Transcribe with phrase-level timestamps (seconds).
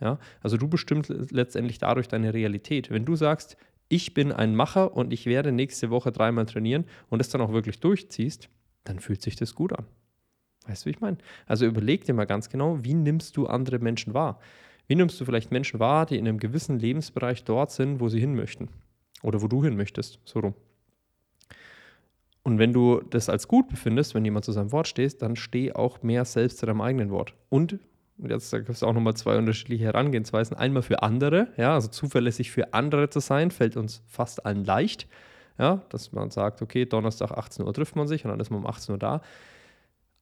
[0.00, 0.18] Ja?
[0.40, 2.90] Also du bestimmst letztendlich dadurch deine Realität.
[2.90, 3.56] Wenn du sagst,
[3.88, 7.52] ich bin ein Macher und ich werde nächste Woche dreimal trainieren und es dann auch
[7.52, 8.48] wirklich durchziehst,
[8.84, 9.84] dann fühlt sich das gut an.
[10.66, 11.18] Weißt du, wie ich meine?
[11.46, 14.38] Also überleg dir mal ganz genau, wie nimmst du andere Menschen wahr?
[14.86, 18.20] Wie nimmst du vielleicht Menschen wahr, die in einem gewissen Lebensbereich dort sind, wo sie
[18.20, 18.68] hin möchten?
[19.22, 20.54] Oder wo du hin möchtest, so rum.
[22.42, 25.72] Und wenn du das als gut befindest, wenn jemand zu seinem Wort stehst, dann steh
[25.72, 27.34] auch mehr selbst zu deinem eigenen Wort.
[27.50, 27.78] Und
[28.28, 30.56] jetzt gibt es auch nochmal zwei unterschiedliche Herangehensweisen.
[30.56, 35.08] Einmal für andere, ja, also zuverlässig für andere zu sein, fällt uns fast allen leicht.
[35.58, 38.60] Ja, dass man sagt, okay, Donnerstag 18 Uhr trifft man sich und dann ist man
[38.60, 39.20] um 18 Uhr da.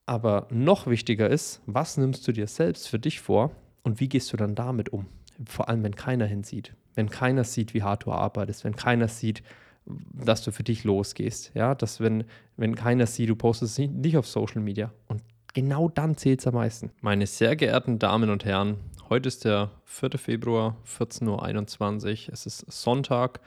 [0.04, 4.32] Aber noch wichtiger ist, was nimmst du dir selbst für dich vor und wie gehst
[4.32, 5.06] du dann damit um?
[5.46, 6.74] Vor allem, wenn keiner hinsieht.
[6.94, 9.42] Wenn keiner sieht, wie hart du arbeitest, wenn keiner sieht,
[9.86, 11.52] dass du für dich losgehst.
[11.54, 12.24] Ja, dass wenn,
[12.56, 14.92] wenn keiner sieht, du postest es nicht auf Social Media.
[15.06, 15.22] Und
[15.54, 16.90] genau dann zählt es am meisten.
[17.00, 20.10] Meine sehr geehrten Damen und Herren, heute ist der 4.
[20.18, 22.32] Februar, 14.21 Uhr.
[22.32, 23.40] Es ist Sonntag.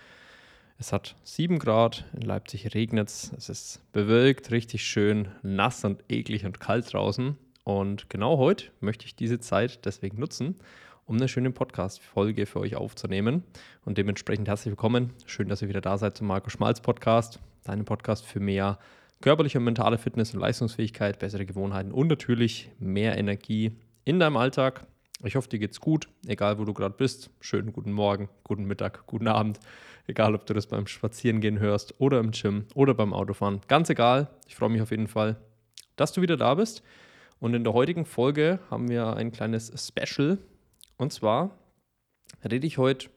[0.77, 6.03] Es hat 7 Grad, in Leipzig regnet es, es ist bewölkt, richtig schön nass und
[6.09, 7.37] eklig und kalt draußen.
[7.63, 10.55] Und genau heute möchte ich diese Zeit deswegen nutzen,
[11.05, 13.43] um eine schöne Podcast-Folge für euch aufzunehmen.
[13.85, 15.11] Und dementsprechend herzlich willkommen.
[15.27, 18.79] Schön, dass ihr wieder da seid zum Marco Schmalz Podcast, deinem Podcast für mehr
[19.21, 23.71] körperliche und mentale Fitness und Leistungsfähigkeit, bessere Gewohnheiten und natürlich mehr Energie
[24.03, 24.85] in deinem Alltag.
[25.23, 27.29] Ich hoffe, dir geht's gut, egal wo du gerade bist.
[27.39, 29.59] Schönen guten Morgen, guten Mittag, guten Abend.
[30.07, 33.61] Egal, ob du das beim Spazierengehen hörst oder im Gym oder beim Autofahren.
[33.67, 34.29] Ganz egal.
[34.47, 35.37] Ich freue mich auf jeden Fall,
[35.95, 36.81] dass du wieder da bist.
[37.39, 40.39] Und in der heutigen Folge haben wir ein kleines Special,
[40.97, 41.57] und zwar
[42.43, 43.09] rede ich heute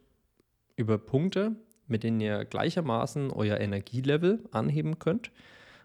[0.77, 5.31] über Punkte, mit denen ihr gleichermaßen euer Energielevel anheben könnt,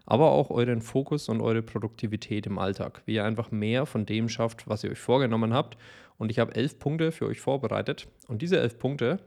[0.06, 4.28] aber auch euren Fokus und eure Produktivität im Alltag, wie ihr einfach mehr von dem
[4.28, 5.76] schafft, was ihr euch vorgenommen habt.
[6.18, 8.08] Und ich habe elf Punkte für euch vorbereitet.
[8.28, 9.18] Und diese elf Punkte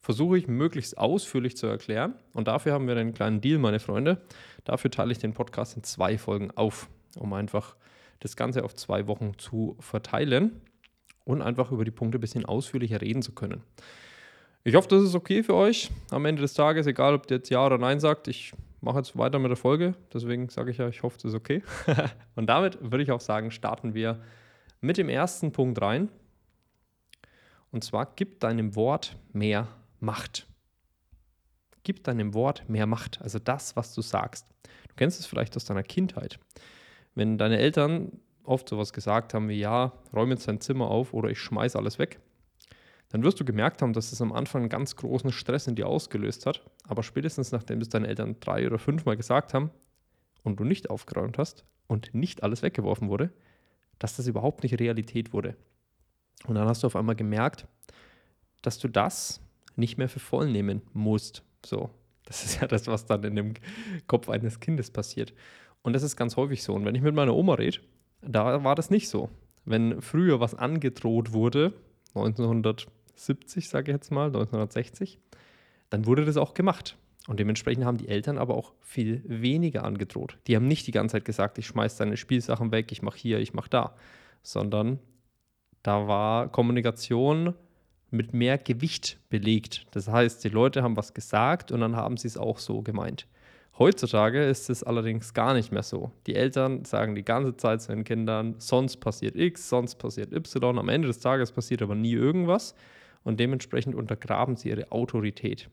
[0.00, 2.14] versuche ich möglichst ausführlich zu erklären.
[2.32, 4.20] Und dafür haben wir einen kleinen Deal, meine Freunde.
[4.64, 6.88] Dafür teile ich den Podcast in zwei Folgen auf,
[7.18, 7.76] um einfach
[8.20, 10.60] das Ganze auf zwei Wochen zu verteilen
[11.24, 13.62] und einfach über die Punkte ein bisschen ausführlicher reden zu können.
[14.64, 17.50] Ich hoffe, das ist okay für euch am Ende des Tages, egal ob ihr jetzt
[17.50, 18.28] Ja oder Nein sagt.
[18.28, 21.34] Ich mache jetzt weiter mit der Folge, deswegen sage ich ja, ich hoffe, das ist
[21.34, 21.62] okay.
[22.34, 24.20] und damit würde ich auch sagen, starten wir
[24.80, 26.08] mit dem ersten Punkt rein.
[27.70, 29.68] Und zwar, gib deinem Wort mehr
[30.00, 30.46] Macht.
[31.84, 34.46] Gib deinem Wort mehr Macht, also das, was du sagst.
[34.88, 36.38] Du kennst es vielleicht aus deiner Kindheit.
[37.14, 41.30] Wenn deine Eltern oft sowas gesagt haben wie, ja, räume jetzt dein Zimmer auf oder
[41.30, 42.20] ich schmeiße alles weg,
[43.12, 45.86] dann wirst du gemerkt haben, dass es am Anfang einen ganz großen Stress in dir
[45.86, 46.62] ausgelöst hat.
[46.88, 49.70] Aber spätestens nachdem es deine Eltern drei oder fünfmal gesagt haben
[50.42, 53.30] und du nicht aufgeräumt hast und nicht alles weggeworfen wurde,
[53.98, 55.56] dass das überhaupt nicht Realität wurde.
[56.46, 57.66] Und dann hast du auf einmal gemerkt,
[58.62, 59.42] dass du das
[59.76, 61.42] nicht mehr für voll nehmen musst.
[61.66, 61.90] So,
[62.24, 63.54] das ist ja das, was dann in dem
[64.06, 65.34] Kopf eines Kindes passiert.
[65.82, 66.72] Und das ist ganz häufig so.
[66.74, 67.80] Und wenn ich mit meiner Oma rede,
[68.22, 69.28] da war das nicht so.
[69.66, 71.74] Wenn früher was angedroht wurde,
[73.12, 75.18] 1970 sage ich jetzt mal, 1960,
[75.90, 76.96] dann wurde das auch gemacht.
[77.28, 80.38] Und dementsprechend haben die Eltern aber auch viel weniger angedroht.
[80.46, 83.38] Die haben nicht die ganze Zeit gesagt, ich schmeiße deine Spielsachen weg, ich mache hier,
[83.38, 83.94] ich mache da,
[84.42, 84.98] sondern
[85.84, 87.54] da war Kommunikation
[88.10, 89.86] mit mehr Gewicht belegt.
[89.92, 93.26] Das heißt, die Leute haben was gesagt und dann haben sie es auch so gemeint.
[93.78, 96.12] Heutzutage ist es allerdings gar nicht mehr so.
[96.26, 100.78] Die Eltern sagen die ganze Zeit zu den Kindern, sonst passiert X, sonst passiert Y.
[100.78, 102.74] Am Ende des Tages passiert aber nie irgendwas
[103.24, 105.70] und dementsprechend untergraben sie ihre Autorität.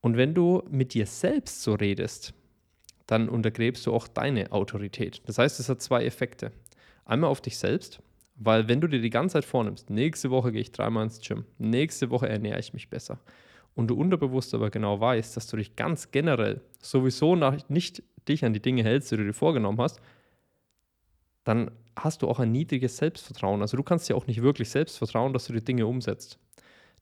[0.00, 2.32] Und wenn du mit dir selbst so redest,
[3.06, 5.20] dann untergräbst du auch deine Autorität.
[5.26, 6.52] Das heißt, es hat zwei Effekte.
[7.04, 8.00] Einmal auf dich selbst,
[8.36, 11.44] weil wenn du dir die ganze Zeit vornimmst, nächste Woche gehe ich dreimal ins Gym,
[11.58, 13.18] nächste Woche ernähre ich mich besser,
[13.74, 17.36] und du unterbewusst aber genau weißt, dass du dich ganz generell sowieso
[17.68, 20.00] nicht dich an die Dinge hältst, die du dir vorgenommen hast,
[21.44, 23.62] dann hast du auch ein niedriges Selbstvertrauen.
[23.62, 26.38] Also du kannst dir auch nicht wirklich selbst vertrauen, dass du die Dinge umsetzt.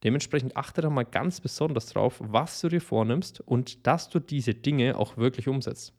[0.05, 4.55] Dementsprechend achte da mal ganz besonders drauf, was du dir vornimmst und dass du diese
[4.55, 5.93] Dinge auch wirklich umsetzt.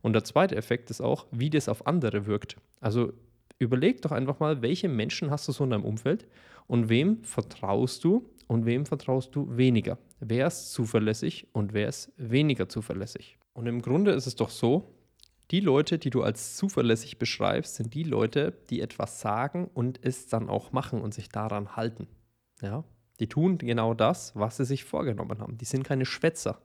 [0.00, 2.56] Und der zweite Effekt ist auch, wie das auf andere wirkt.
[2.80, 3.12] Also
[3.62, 6.26] überleg doch einfach mal, welche Menschen hast du so in deinem Umfeld
[6.66, 9.98] und wem vertraust du und wem vertraust du weniger?
[10.20, 13.38] Wer ist zuverlässig und wer ist weniger zuverlässig?
[13.54, 14.94] Und im Grunde ist es doch so,
[15.50, 20.26] die Leute, die du als zuverlässig beschreibst, sind die Leute, die etwas sagen und es
[20.26, 22.06] dann auch machen und sich daran halten.
[22.62, 22.84] Ja?
[23.20, 25.58] Die tun genau das, was sie sich vorgenommen haben.
[25.58, 26.62] Die sind keine Schwätzer.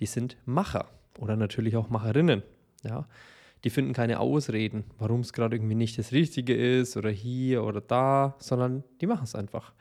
[0.00, 0.88] Die sind Macher
[1.18, 2.42] oder natürlich auch Macherinnen.
[2.82, 3.06] Ja?
[3.64, 7.80] Die finden keine Ausreden, warum es gerade irgendwie nicht das Richtige ist oder hier oder
[7.80, 9.72] da, sondern die machen es einfach.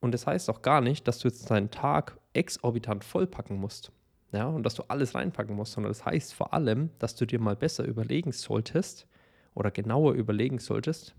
[0.00, 3.92] Und das heißt auch gar nicht, dass du jetzt deinen Tag exorbitant vollpacken musst.
[4.32, 7.38] Ja, und dass du alles reinpacken musst, sondern das heißt vor allem, dass du dir
[7.38, 9.06] mal besser überlegen solltest
[9.54, 11.14] oder genauer überlegen solltest,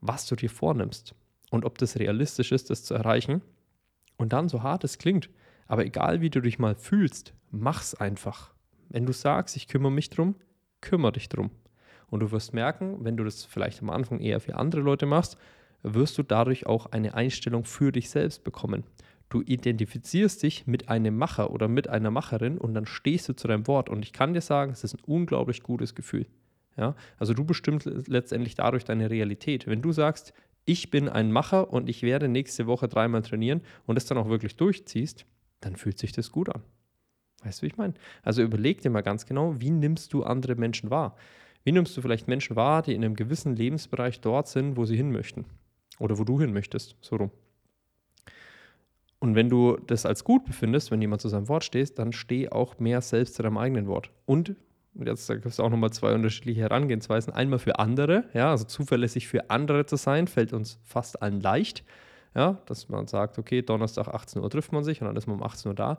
[0.00, 1.14] was du dir vornimmst
[1.52, 3.40] und ob das realistisch ist, das zu erreichen.
[4.16, 5.30] Und dann, so hart es klingt,
[5.68, 8.52] aber egal wie du dich mal fühlst, mach's einfach.
[8.88, 10.34] Wenn du sagst, ich kümmere mich drum,
[10.82, 11.50] kümmere dich drum.
[12.10, 15.38] Und du wirst merken, wenn du das vielleicht am Anfang eher für andere Leute machst,
[15.82, 18.84] wirst du dadurch auch eine Einstellung für dich selbst bekommen.
[19.30, 23.48] Du identifizierst dich mit einem Macher oder mit einer Macherin und dann stehst du zu
[23.48, 23.88] deinem Wort.
[23.88, 26.26] Und ich kann dir sagen, es ist ein unglaublich gutes Gefühl.
[26.76, 26.94] Ja?
[27.18, 29.66] Also du bestimmst letztendlich dadurch deine Realität.
[29.66, 30.34] Wenn du sagst,
[30.66, 34.28] ich bin ein Macher und ich werde nächste Woche dreimal trainieren und es dann auch
[34.28, 35.24] wirklich durchziehst,
[35.60, 36.62] dann fühlt sich das gut an.
[37.44, 37.94] Weißt du, wie ich meine?
[38.22, 41.16] Also überleg dir mal ganz genau, wie nimmst du andere Menschen wahr?
[41.64, 44.96] Wie nimmst du vielleicht Menschen wahr, die in einem gewissen Lebensbereich dort sind, wo sie
[44.96, 45.44] hin möchten?
[45.98, 47.30] Oder wo du hin möchtest, so rum.
[49.20, 52.48] Und wenn du das als gut befindest, wenn jemand zu seinem Wort stehst, dann steh
[52.48, 54.10] auch mehr selbst zu deinem eigenen Wort.
[54.26, 54.56] Und
[54.94, 57.32] jetzt gibt es auch nochmal zwei unterschiedliche Herangehensweisen.
[57.32, 61.84] Einmal für andere, ja, also zuverlässig für andere zu sein, fällt uns fast allen leicht.
[62.34, 65.36] Ja, dass man sagt, okay, Donnerstag 18 Uhr trifft man sich und dann ist man
[65.36, 65.98] um 18 Uhr da.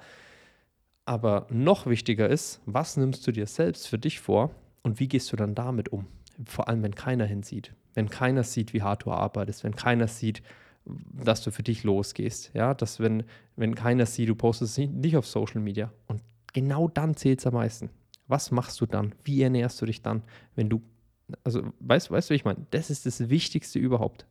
[1.06, 4.52] Aber noch wichtiger ist, was nimmst du dir selbst für dich vor
[4.84, 6.08] und wie gehst du dann damit um?
[6.46, 7.74] Vor allem, wenn keiner hinsieht.
[7.94, 10.42] Wenn keiner sieht, wie hart du arbeitest, wenn keiner sieht,
[10.86, 12.52] dass du für dich losgehst.
[12.54, 13.24] Ja, dass wenn,
[13.56, 15.92] wenn keiner sieht, du postest es nicht auf Social Media.
[16.08, 16.22] Und
[16.54, 17.90] genau dann zählt es am meisten.
[18.28, 19.14] Was machst du dann?
[19.24, 20.24] Wie ernährst du dich dann,
[20.56, 20.82] wenn du,
[21.44, 22.66] also weißt, weißt du, wie ich meine?
[22.72, 24.26] Das ist das Wichtigste überhaupt.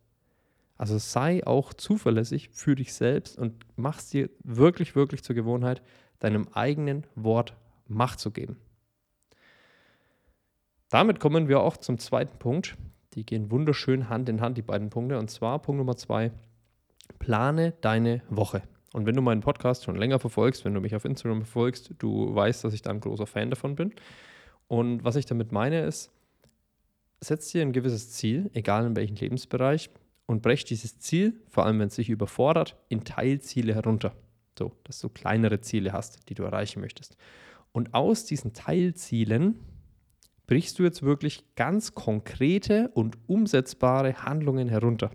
[0.77, 5.81] Also sei auch zuverlässig für dich selbst und mach es dir wirklich, wirklich zur Gewohnheit,
[6.23, 7.53] deinem eigenen Wort
[7.87, 8.57] Macht zu geben.
[10.89, 12.77] Damit kommen wir auch zum zweiten Punkt.
[13.13, 15.19] Die gehen wunderschön Hand in Hand, die beiden Punkte.
[15.19, 16.31] Und zwar Punkt Nummer zwei,
[17.19, 18.63] plane deine Woche.
[18.93, 22.33] Und wenn du meinen Podcast schon länger verfolgst, wenn du mich auf Instagram verfolgst, du
[22.33, 23.93] weißt, dass ich da ein großer Fan davon bin.
[24.67, 26.11] Und was ich damit meine ist,
[27.19, 29.89] setz dir ein gewisses Ziel, egal in welchem Lebensbereich,
[30.25, 34.15] und brech dieses Ziel, vor allem wenn es sich überfordert, in Teilziele herunter.
[34.57, 37.17] So, dass du kleinere Ziele hast, die du erreichen möchtest.
[37.71, 39.59] Und aus diesen Teilzielen
[40.45, 45.11] brichst du jetzt wirklich ganz konkrete und umsetzbare Handlungen herunter.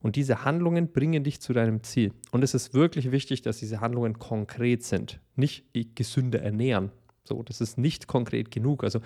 [0.00, 2.12] Und diese Handlungen bringen dich zu deinem Ziel.
[2.30, 5.20] Und es ist wirklich wichtig, dass diese Handlungen konkret sind.
[5.34, 5.64] Nicht
[5.96, 6.92] gesünder ernähren.
[7.24, 8.84] So, das ist nicht konkret genug.
[8.84, 9.00] Also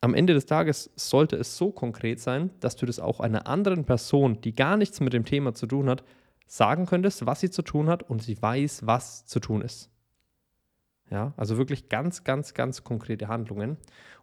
[0.00, 3.84] am Ende des Tages sollte es so konkret sein, dass du das auch einer anderen
[3.84, 6.04] Person, die gar nichts mit dem Thema zu tun hat,
[6.48, 9.90] sagen könntest, was sie zu tun hat und sie weiß, was zu tun ist.
[11.10, 13.76] Ja, also wirklich ganz, ganz, ganz konkrete Handlungen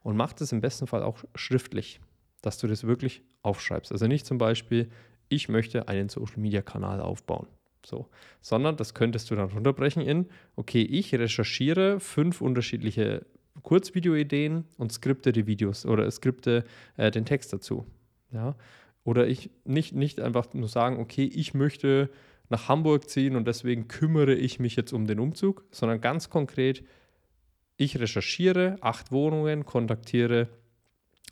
[0.03, 1.99] und mach das im besten Fall auch schriftlich,
[2.41, 3.91] dass du das wirklich aufschreibst.
[3.91, 4.89] Also nicht zum Beispiel,
[5.29, 7.47] ich möchte einen Social Media Kanal aufbauen.
[7.83, 8.09] So,
[8.41, 13.25] sondern das könntest du dann runterbrechen in, okay, ich recherchiere fünf unterschiedliche
[13.61, 16.65] Kurzvideo-Ideen und skripte die Videos oder skripte
[16.97, 17.85] äh, den Text dazu.
[18.31, 18.55] Ja?
[19.05, 22.09] Oder ich nicht, nicht einfach nur sagen, okay, ich möchte
[22.49, 26.83] nach Hamburg ziehen und deswegen kümmere ich mich jetzt um den Umzug, sondern ganz konkret,
[27.77, 30.49] ich recherchiere acht Wohnungen, kontaktiere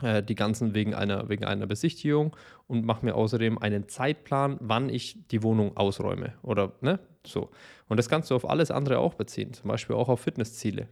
[0.02, 2.36] äh, die ganzen wegen einer, wegen einer Besichtigung
[2.68, 6.34] und mache mir außerdem einen Zeitplan, wann ich die Wohnung ausräume.
[6.44, 7.50] Oder ne, so.
[7.88, 10.88] Und das kannst du auf alles andere auch beziehen, zum Beispiel auch auf Fitnessziele.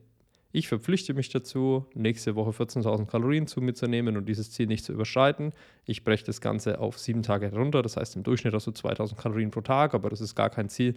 [0.53, 4.67] Ich verpflichte mich dazu, nächste Woche 14.000 Kalorien zu mir zu nehmen und dieses Ziel
[4.67, 5.53] nicht zu überschreiten.
[5.85, 7.81] Ich breche das Ganze auf sieben Tage herunter.
[7.81, 10.67] Das heißt, im Durchschnitt hast du 2.000 Kalorien pro Tag, aber das ist gar kein
[10.67, 10.95] Ziel,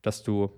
[0.00, 0.50] dass du,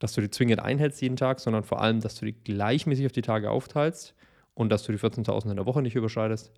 [0.00, 3.12] dass du die zwingend einhältst jeden Tag, sondern vor allem, dass du die gleichmäßig auf
[3.12, 4.14] die Tage aufteilst
[4.54, 6.52] und dass du die 14.000 in der Woche nicht überschreitest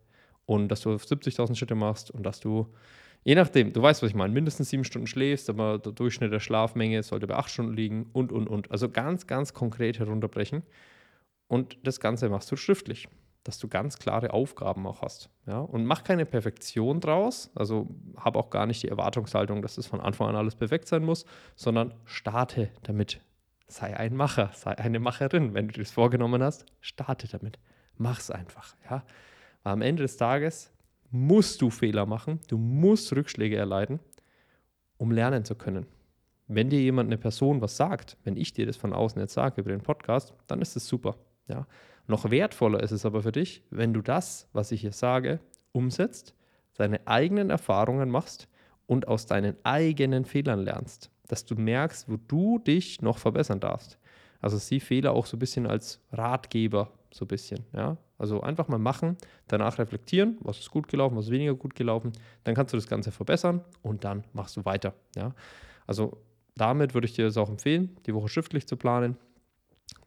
[0.47, 2.67] und dass du 70.000 Schritte machst und dass du,
[3.25, 6.41] je nachdem, du weißt, was ich meine, mindestens sieben Stunden schläfst, aber der Durchschnitt der
[6.41, 8.71] Schlafmenge sollte bei acht Stunden liegen und, und, und.
[8.71, 10.63] Also ganz, ganz konkret herunterbrechen.
[11.51, 13.09] Und das Ganze machst du schriftlich,
[13.43, 15.31] dass du ganz klare Aufgaben auch hast.
[15.49, 15.59] Ja?
[15.59, 20.01] Und mach keine Perfektion draus, also habe auch gar nicht die Erwartungshaltung, dass das von
[20.01, 21.25] Anfang an alles perfekt sein muss,
[21.57, 23.21] sondern starte damit.
[23.67, 25.53] Sei ein Macher, sei eine Macherin.
[25.53, 27.59] Wenn du dir das vorgenommen hast, starte damit.
[27.97, 28.77] Mach's einfach.
[28.89, 29.03] Ja?
[29.65, 30.73] Am Ende des Tages
[31.11, 33.99] musst du Fehler machen, du musst Rückschläge erleiden,
[34.99, 35.87] um lernen zu können.
[36.47, 39.61] Wenn dir jemand, eine Person was sagt, wenn ich dir das von außen jetzt sage
[39.61, 41.17] über den Podcast, dann ist es super.
[41.51, 41.67] Ja?
[42.07, 45.41] Noch wertvoller ist es aber für dich, wenn du das, was ich hier sage,
[45.73, 46.35] umsetzt,
[46.75, 48.49] deine eigenen Erfahrungen machst
[48.87, 53.99] und aus deinen eigenen Fehlern lernst, dass du merkst, wo du dich noch verbessern darfst.
[54.41, 57.97] Also sieh Fehler auch so ein bisschen als Ratgeber, so ein bisschen, ja.
[58.19, 59.17] Also einfach mal machen,
[59.49, 62.13] danach reflektieren, was ist gut gelaufen, was ist weniger gut gelaufen.
[62.45, 64.93] Dann kannst du das Ganze verbessern und dann machst du weiter.
[65.17, 65.35] Ja?
[65.87, 66.19] Also
[66.55, 69.17] damit würde ich dir das auch empfehlen, die Woche schriftlich zu planen.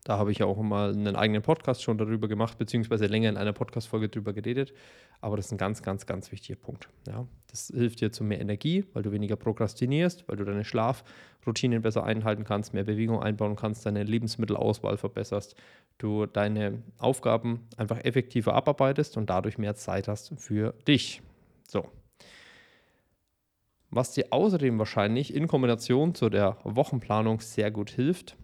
[0.03, 3.37] Da habe ich ja auch mal einen eigenen Podcast schon darüber gemacht, beziehungsweise länger in
[3.37, 4.73] einer Podcast-Folge darüber geredet.
[5.21, 6.89] Aber das ist ein ganz, ganz, ganz wichtiger Punkt.
[7.07, 11.81] Ja, das hilft dir zu mehr Energie, weil du weniger prokrastinierst, weil du deine Schlafroutinen
[11.81, 15.55] besser einhalten kannst, mehr Bewegung einbauen kannst, deine Lebensmittelauswahl verbesserst,
[15.97, 21.21] du deine Aufgaben einfach effektiver abarbeitest und dadurch mehr Zeit hast für dich.
[21.67, 21.87] So.
[23.89, 28.35] Was dir außerdem wahrscheinlich in Kombination zu der Wochenplanung sehr gut hilft,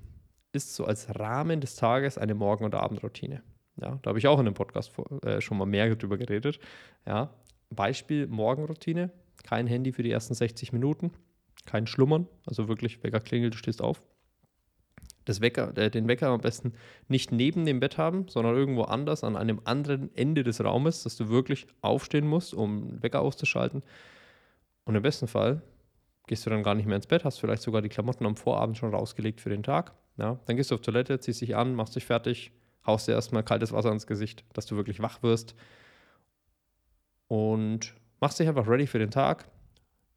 [0.51, 3.43] ist so als Rahmen des Tages eine Morgen- und Abendroutine.
[3.81, 4.91] Ja, da habe ich auch in einem Podcast
[5.23, 6.59] äh, schon mal mehr darüber geredet.
[7.05, 7.33] Ja,
[7.69, 9.11] Beispiel Morgenroutine,
[9.43, 11.11] kein Handy für die ersten 60 Minuten,
[11.65, 14.01] kein Schlummern, also wirklich Wecker klingelt, du stehst auf.
[15.25, 16.73] Das Wecker, äh, den Wecker am besten
[17.07, 21.15] nicht neben dem Bett haben, sondern irgendwo anders an einem anderen Ende des Raumes, dass
[21.15, 23.83] du wirklich aufstehen musst, um den Wecker auszuschalten.
[24.85, 25.61] Und im besten Fall
[26.27, 28.77] gehst du dann gar nicht mehr ins Bett, hast vielleicht sogar die Klamotten am Vorabend
[28.77, 31.95] schon rausgelegt für den Tag ja, dann gehst du auf Toilette, ziehst dich an, machst
[31.95, 32.51] dich fertig,
[32.85, 35.55] haust dir erstmal kaltes Wasser ins Gesicht, dass du wirklich wach wirst.
[37.27, 39.47] Und machst dich einfach ready für den Tag.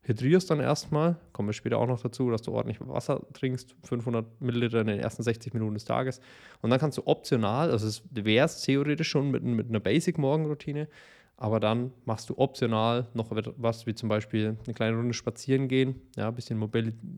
[0.05, 4.41] Hydrierst dann erstmal, kommen wir später auch noch dazu, dass du ordentlich Wasser trinkst, 500
[4.41, 6.21] Milliliter in den ersten 60 Minuten des Tages.
[6.61, 10.89] Und dann kannst du optional, also es wäre es theoretisch schon mit, mit einer Basic-Morgenroutine,
[11.37, 16.01] aber dann machst du optional noch was, wie zum Beispiel eine kleine Runde spazieren gehen,
[16.17, 16.61] ja, ein bisschen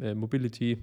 [0.03, 0.83] äh, Mobility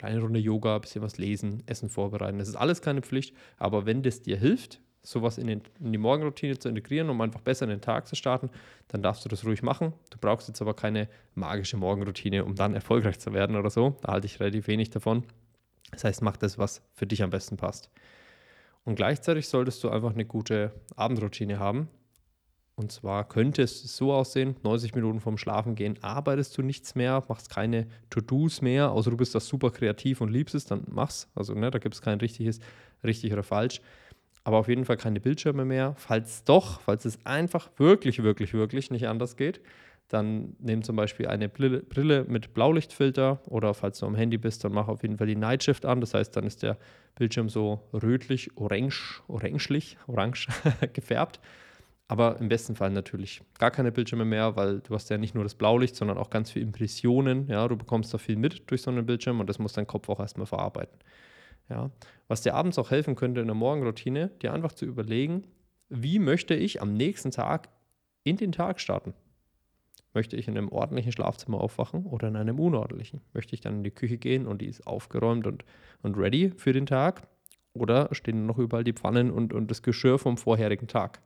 [0.00, 2.38] kleine Runde Yoga, ein bisschen was lesen, Essen vorbereiten.
[2.38, 5.98] Das ist alles keine Pflicht, aber wenn das dir hilft, sowas in, den, in die
[5.98, 8.48] Morgenroutine zu integrieren, um einfach besser in den Tag zu starten,
[8.88, 9.92] dann darfst du das ruhig machen.
[10.08, 13.98] Du brauchst jetzt aber keine magische Morgenroutine, um dann erfolgreich zu werden oder so.
[14.00, 15.24] Da halte ich relativ wenig davon.
[15.90, 17.90] Das heißt, mach das, was für dich am besten passt.
[18.84, 21.88] Und gleichzeitig solltest du einfach eine gute Abendroutine haben,
[22.80, 27.50] und zwar könnte es so aussehen: 90 Minuten vorm Schlafengehen arbeitest du nichts mehr, machst
[27.50, 31.28] keine To-Dos mehr, außer du bist das super kreativ und liebst es, dann mach's.
[31.34, 32.58] Also, ne, da gibt es kein richtiges,
[33.04, 33.82] richtig oder falsch.
[34.44, 35.94] Aber auf jeden Fall keine Bildschirme mehr.
[35.98, 39.60] Falls doch, falls es einfach wirklich, wirklich, wirklich nicht anders geht,
[40.08, 44.72] dann nimm zum Beispiel eine Brille, mit Blaulichtfilter oder falls du am Handy bist, dann
[44.72, 46.00] mach auf jeden Fall die Night Shift an.
[46.00, 46.78] Das heißt, dann ist der
[47.14, 50.48] Bildschirm so rötlich, orange, orangelich, orange
[50.94, 51.40] gefärbt.
[52.10, 55.44] Aber im besten Fall natürlich gar keine Bildschirme mehr, weil du hast ja nicht nur
[55.44, 57.46] das Blaulicht, sondern auch ganz viele Impressionen.
[57.46, 60.08] Ja, du bekommst da viel mit durch so einen Bildschirm und das muss dein Kopf
[60.08, 60.98] auch erstmal verarbeiten.
[61.68, 61.92] Ja,
[62.26, 65.44] was dir abends auch helfen könnte in der Morgenroutine, dir einfach zu überlegen,
[65.88, 67.68] wie möchte ich am nächsten Tag
[68.24, 69.14] in den Tag starten?
[70.12, 73.20] Möchte ich in einem ordentlichen Schlafzimmer aufwachen oder in einem unordentlichen?
[73.34, 75.64] Möchte ich dann in die Küche gehen und die ist aufgeräumt und,
[76.02, 77.22] und ready für den Tag?
[77.72, 81.20] Oder stehen noch überall die Pfannen und, und das Geschirr vom vorherigen Tag?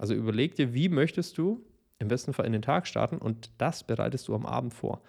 [0.00, 1.62] Also überleg dir, wie möchtest du
[1.98, 5.02] im besten Fall in den Tag starten und das bereitest du am Abend vor.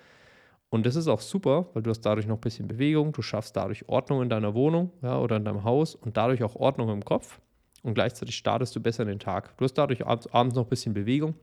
[0.69, 3.55] Und das ist auch super, weil du hast dadurch noch ein bisschen Bewegung, du schaffst
[3.55, 7.05] dadurch Ordnung in deiner Wohnung ja, oder in deinem Haus und dadurch auch Ordnung im
[7.05, 7.39] Kopf
[7.83, 9.55] und gleichzeitig startest du besser in den Tag.
[9.57, 11.35] Du hast dadurch abends noch ein bisschen Bewegung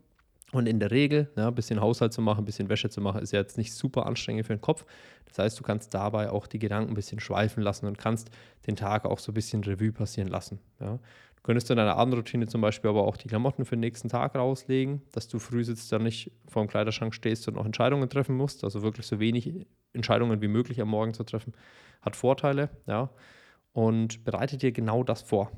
[0.53, 3.23] und in der Regel, ja, ein bisschen Haushalt zu machen, ein bisschen Wäsche zu machen,
[3.23, 4.85] ist ja jetzt nicht super anstrengend für den Kopf.
[5.27, 8.31] Das heißt, du kannst dabei auch die Gedanken ein bisschen schweifen lassen und kannst
[8.67, 10.59] den Tag auch so ein bisschen Revue passieren lassen.
[10.81, 10.99] Ja.
[11.39, 14.35] Du könntest in deiner Abendroutine zum Beispiel aber auch die Klamotten für den nächsten Tag
[14.35, 18.37] rauslegen, dass du früh sitzt, dann nicht vor dem Kleiderschrank stehst und noch Entscheidungen treffen
[18.37, 18.65] musst.
[18.65, 21.55] Also wirklich so wenig Entscheidungen wie möglich am Morgen zu treffen,
[22.03, 23.11] hat Vorteile, ja.
[23.73, 25.53] Und bereite dir genau das vor,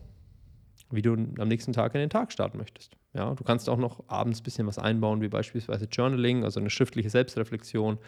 [0.91, 2.97] wie du am nächsten Tag in den Tag starten möchtest.
[3.15, 6.71] Ja, du kannst auch noch abends ein bisschen was einbauen, wie beispielsweise Journaling, also eine
[6.71, 7.99] schriftliche Selbstreflexion,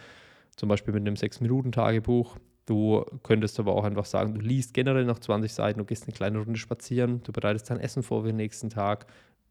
[0.57, 2.37] zum Beispiel mit einem 6-Minuten-Tagebuch.
[2.66, 6.12] Du könntest aber auch einfach sagen, du liest generell noch 20 Seiten, du gehst eine
[6.12, 9.07] kleine Runde spazieren, du bereitest dein Essen vor für den nächsten Tag,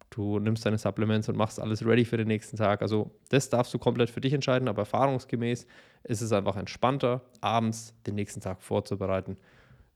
[0.10, 2.82] du nimmst deine Supplements und machst alles ready für den nächsten Tag.
[2.82, 5.68] Also das darfst du komplett für dich entscheiden, aber erfahrungsgemäß
[6.04, 9.38] ist es einfach entspannter, abends den nächsten Tag vorzubereiten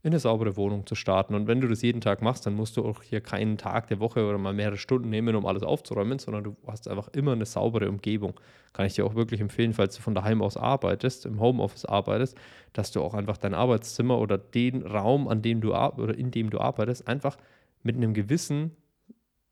[0.06, 1.34] in eine saubere Wohnung zu starten.
[1.34, 4.00] Und wenn du das jeden Tag machst, dann musst du auch hier keinen Tag der
[4.00, 7.48] Woche oder mal mehrere Stunden nehmen, um alles aufzuräumen, sondern du hast einfach immer eine
[7.48, 8.40] saubere Umgebung.
[8.72, 12.38] Kann ich dir auch wirklich empfehlen, falls du von daheim aus arbeitest, im Homeoffice arbeitest,
[12.74, 16.52] dass du auch einfach dein Arbeitszimmer oder den Raum, an dem du oder in dem
[16.52, 17.36] du arbeitest, einfach
[17.82, 18.78] mit einem gewissen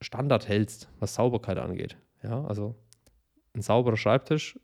[0.01, 1.98] Standard hältst, was Sauberkeit angeht.
[2.22, 2.75] Ja, also
[3.55, 4.60] ein sauberer Schreibtisch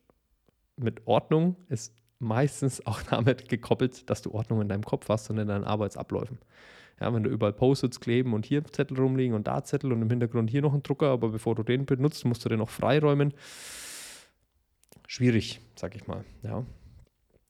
[0.78, 5.38] mit Ordnung ist meistens auch damit gekoppelt, dass du Ordnung in deinem Kopf hast und
[5.38, 6.38] in deinen Arbeitsabläufen.
[7.02, 10.10] Ja, wenn du überall Post-its kleben und hier Zettel rumliegen und da Zettel und im
[10.10, 13.34] Hintergrund hier noch ein Drucker, aber bevor du den benutzt, musst du den noch freiräumen.
[15.08, 16.26] Schwierig, sag ich mal.
[16.44, 16.66] Ja.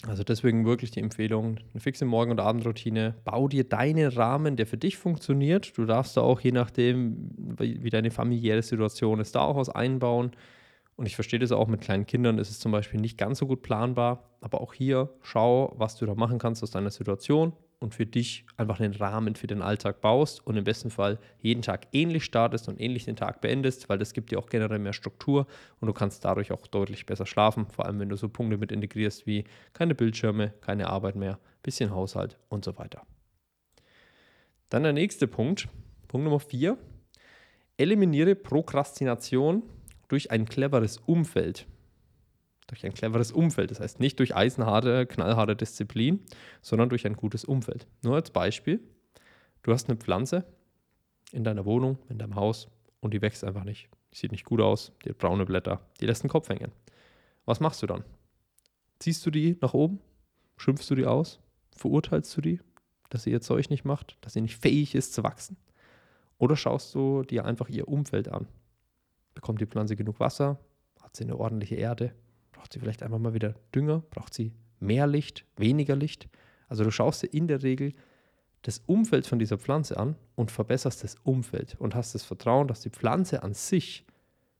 [0.07, 3.15] Also deswegen wirklich die Empfehlung, eine fixe Morgen- und Abendroutine.
[3.25, 5.77] Bau dir deinen Rahmen, der für dich funktioniert.
[5.77, 10.31] Du darfst da auch, je nachdem, wie deine familiäre Situation ist, da auch was einbauen.
[10.99, 13.47] Und ich verstehe das auch mit kleinen Kindern, ist es zum Beispiel nicht ganz so
[13.47, 14.35] gut planbar.
[14.41, 18.45] Aber auch hier schau, was du da machen kannst aus deiner Situation und für dich
[18.57, 22.67] einfach einen Rahmen für den Alltag baust und im besten Fall jeden Tag ähnlich startest
[22.67, 25.47] und ähnlich den Tag beendest, weil das gibt dir auch generell mehr Struktur
[25.79, 28.73] und du kannst dadurch auch deutlich besser schlafen, vor allem wenn du so Punkte mit
[28.73, 33.03] integrierst wie keine Bildschirme, keine Arbeit mehr, bisschen Haushalt und so weiter.
[34.67, 35.69] Dann der nächste Punkt,
[36.09, 36.77] Punkt Nummer 4.
[37.77, 39.63] Eliminiere Prokrastination
[40.09, 41.65] durch ein cleveres Umfeld
[42.69, 43.71] durch ein cleveres Umfeld.
[43.71, 46.23] Das heißt nicht durch eisenharte, knallharte Disziplin,
[46.61, 47.87] sondern durch ein gutes Umfeld.
[48.03, 48.79] Nur als Beispiel,
[49.63, 50.45] du hast eine Pflanze
[51.31, 52.69] in deiner Wohnung, in deinem Haus
[53.01, 53.89] und die wächst einfach nicht.
[54.13, 56.71] Die sieht nicht gut aus, die hat braune Blätter, die lässt den Kopf hängen.
[57.45, 58.03] Was machst du dann?
[58.99, 59.99] Ziehst du die nach oben?
[60.57, 61.39] Schimpfst du die aus?
[61.75, 62.59] Verurteilst du die,
[63.09, 65.57] dass sie ihr Zeug nicht macht, dass sie nicht fähig ist zu wachsen?
[66.37, 68.47] Oder schaust du dir einfach ihr Umfeld an?
[69.39, 70.59] Bekommt die Pflanze genug Wasser?
[70.99, 72.11] Hat sie eine ordentliche Erde?
[72.51, 74.03] Braucht sie vielleicht einfach mal wieder Dünger?
[74.09, 76.27] Braucht sie mehr Licht, weniger Licht?
[76.67, 77.93] Also du schaust dir in der Regel
[78.63, 82.81] das Umfeld von dieser Pflanze an und verbesserst das Umfeld und hast das Vertrauen, dass
[82.81, 84.05] die Pflanze an sich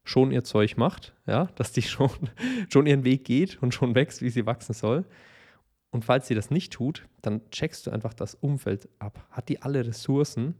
[0.05, 2.09] schon ihr Zeug macht, ja, dass die schon,
[2.71, 5.03] schon ihren Weg geht und schon wächst, wie sie wachsen soll.
[5.91, 9.27] Und falls sie das nicht tut, dann checkst du einfach das Umfeld ab.
[9.29, 10.55] Hat die alle Ressourcen,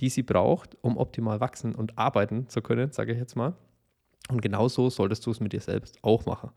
[0.00, 3.54] die sie braucht, um optimal wachsen und arbeiten zu können, sage ich jetzt mal.
[4.28, 6.50] Und genauso solltest du es mit dir selbst auch machen.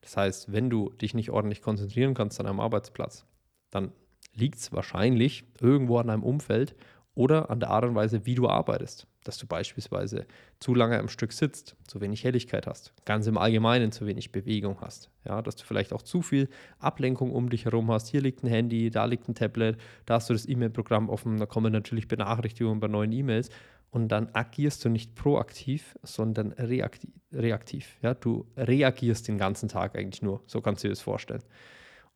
[0.00, 3.24] Das heißt, wenn du dich nicht ordentlich konzentrieren kannst an einem Arbeitsplatz,
[3.70, 3.92] dann
[4.34, 6.74] liegt es wahrscheinlich irgendwo an deinem Umfeld
[7.14, 9.06] oder an der Art und Weise, wie du arbeitest.
[9.24, 10.26] Dass du beispielsweise
[10.58, 14.80] zu lange am Stück sitzt, zu wenig Helligkeit hast, ganz im Allgemeinen zu wenig Bewegung
[14.80, 15.10] hast.
[15.24, 18.08] Ja, dass du vielleicht auch zu viel Ablenkung um dich herum hast.
[18.08, 21.46] Hier liegt ein Handy, da liegt ein Tablet, da hast du das E-Mail-Programm offen, da
[21.46, 23.50] kommen natürlich Benachrichtigungen bei neuen E-Mails
[23.92, 27.10] und dann agierst du nicht proaktiv, sondern reaktiv.
[27.30, 28.14] reaktiv ja?
[28.14, 30.42] Du reagierst den ganzen Tag eigentlich nur.
[30.46, 31.42] So kannst du dir das vorstellen.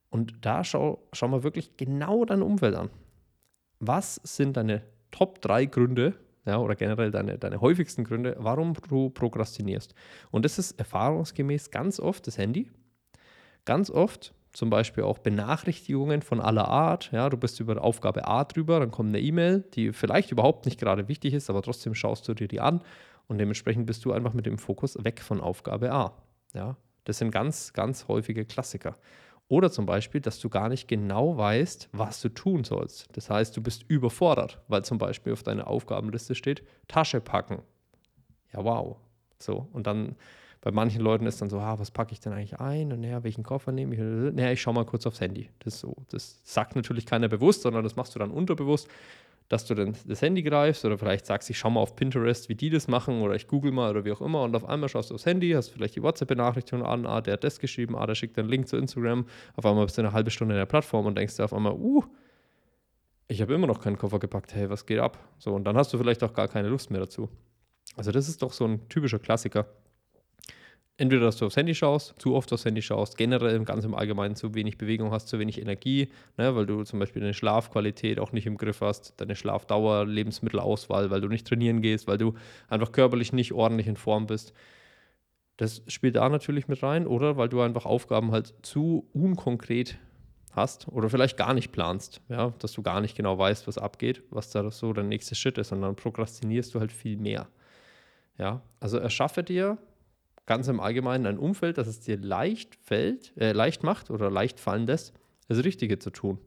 [0.09, 2.91] Und da schau, schau mal wirklich genau deine Umwelt an.
[3.79, 4.83] Was sind deine
[5.17, 9.95] Top 3 Gründe ja, oder generell deine, deine häufigsten Gründe, warum du prokrastinierst?
[10.31, 12.71] Und das ist erfahrungsgemäß ganz oft das Handy.
[13.65, 17.11] Ganz oft zum Beispiel auch Benachrichtigungen von aller Art.
[17.13, 20.79] Ja, du bist über Aufgabe A drüber, dann kommt eine E-Mail, die vielleicht überhaupt nicht
[20.79, 22.83] gerade wichtig ist, aber trotzdem schaust du dir die an
[23.27, 26.13] und dementsprechend bist du einfach mit dem Fokus weg von Aufgabe A.
[26.53, 28.97] Ja, das sind ganz, ganz häufige Klassiker.
[29.49, 33.09] Oder zum Beispiel, dass du gar nicht genau weißt, was du tun sollst.
[33.17, 37.63] Das heißt, du bist überfordert, weil zum Beispiel auf deiner Aufgabenliste steht, Tasche packen.
[38.53, 38.97] Ja, wow.
[39.39, 40.17] So, und dann
[40.63, 42.93] bei manchen Leuten ist dann so, ah, was packe ich denn eigentlich ein?
[42.93, 44.35] Und naja, welchen Koffer nehme ich?
[44.35, 45.49] Naja, ich schaue mal kurz aufs Handy.
[45.61, 48.89] Das, so, das sagt natürlich keiner bewusst, sondern das machst du dann unterbewusst,
[49.49, 52.55] dass du dann das Handy greifst oder vielleicht sagst, ich schaue mal auf Pinterest, wie
[52.55, 55.11] die das machen oder ich google mal oder wie auch immer und auf einmal schaust
[55.11, 58.15] du aufs Handy, hast vielleicht die WhatsApp-Benachrichtigung an, ah, der hat das geschrieben, ah, der
[58.15, 61.07] schickt einen Link zu Instagram, auf einmal bist du eine halbe Stunde in der Plattform
[61.07, 62.03] und denkst dir auf einmal, uh,
[63.29, 65.19] ich habe immer noch keinen Koffer gepackt, hey, was geht ab?
[65.39, 67.29] So, und dann hast du vielleicht auch gar keine Lust mehr dazu.
[67.97, 69.67] Also das ist doch so ein typischer Klassiker
[70.99, 74.35] entweder, dass du aufs Handy schaust, zu oft aufs Handy schaust, generell ganz im Allgemeinen
[74.35, 78.33] zu wenig Bewegung hast, zu wenig Energie, ne, weil du zum Beispiel deine Schlafqualität auch
[78.33, 82.35] nicht im Griff hast, deine Schlafdauer, Lebensmittelauswahl, weil du nicht trainieren gehst, weil du
[82.69, 84.53] einfach körperlich nicht ordentlich in Form bist.
[85.59, 89.99] Das spielt da natürlich mit rein oder weil du einfach Aufgaben halt zu unkonkret
[90.53, 94.23] hast oder vielleicht gar nicht planst, ja, dass du gar nicht genau weißt, was abgeht,
[94.31, 97.49] was da so der nächste Schritt ist, sondern prokrastinierst du halt viel mehr.
[98.39, 99.79] Ja, also erschaffe dir
[100.47, 104.61] ganz im Allgemeinen ein Umfeld, das es dir leicht fällt, äh, leicht macht oder leicht
[104.61, 105.13] fallen lässt,
[105.49, 106.39] das Richtige zu tun.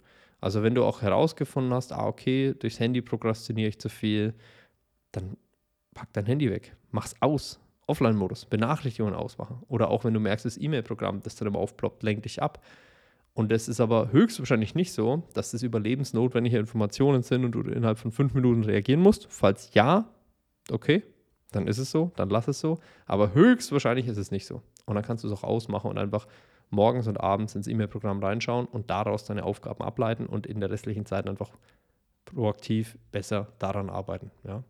[0.42, 4.34] Also wenn du auch herausgefunden hast, ah, okay, durchs Handy prokrastiniere ich zu viel,
[5.12, 5.36] dann
[5.94, 9.64] pack dein Handy weg, mach's aus, Offline-Modus, Benachrichtigungen ausmachen.
[9.68, 12.64] Oder auch wenn du merkst, das E-Mail-Programm, das dann immer aufploppt, lenkt dich ab.
[13.34, 17.98] Und es ist aber höchstwahrscheinlich nicht so, dass das überlebensnotwendige Informationen sind und du innerhalb
[17.98, 19.28] von fünf Minuten reagieren musst.
[19.30, 20.10] Falls ja,
[20.72, 21.04] okay,
[21.52, 22.80] dann ist es so, dann lass es so.
[23.06, 24.62] Aber höchstwahrscheinlich ist es nicht so.
[24.86, 26.28] Und dann kannst du es auch ausmachen und einfach
[26.70, 31.06] morgens und abends ins E-Mail-Programm reinschauen und daraus deine Aufgaben ableiten und in der restlichen
[31.06, 31.52] Zeit einfach
[32.26, 34.32] proaktiv besser daran arbeiten.
[34.44, 34.64] Ja.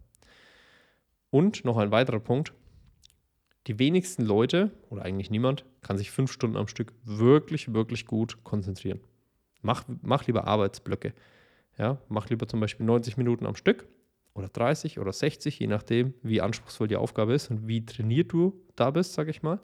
[1.30, 2.54] Und noch ein weiterer Punkt.
[3.68, 8.44] Die wenigsten Leute oder eigentlich niemand kann sich fünf Stunden am Stück wirklich, wirklich gut
[8.44, 9.02] konzentrieren.
[9.62, 11.14] Mach, mach lieber Arbeitsblöcke.
[11.78, 13.86] Ja, mach lieber zum Beispiel 90 Minuten am Stück
[14.40, 18.60] oder 30 oder 60, je nachdem, wie anspruchsvoll die Aufgabe ist und wie trainiert du
[18.76, 19.60] da bist, sage ich mal.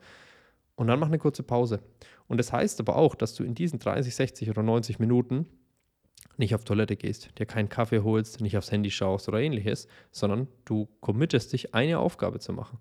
[0.75, 1.81] Und dann mach eine kurze Pause.
[2.27, 5.45] Und das heißt aber auch, dass du in diesen 30, 60 oder 90 Minuten
[6.37, 10.47] nicht auf Toilette gehst, dir keinen Kaffee holst, nicht aufs Handy schaust oder ähnliches, sondern
[10.65, 12.79] du committest dich, eine Aufgabe zu machen.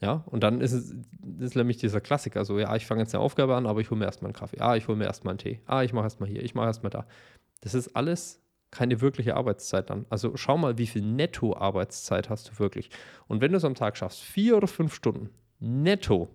[0.00, 0.94] Ja, und dann ist es
[1.38, 3.98] ist nämlich dieser Klassiker, so, ja, ich fange jetzt eine Aufgabe an, aber ich hole
[3.98, 4.60] mir erstmal einen Kaffee.
[4.60, 5.60] Ah, ich hole mir erstmal einen Tee.
[5.66, 7.06] Ah, ich mache erstmal hier, ich mache erstmal da.
[7.62, 8.45] Das ist alles
[8.76, 10.04] keine wirkliche Arbeitszeit dann.
[10.10, 12.90] Also schau mal, wie viel Netto-Arbeitszeit hast du wirklich.
[13.26, 16.28] Und wenn du es am Tag schaffst, vier oder fünf Stunden netto,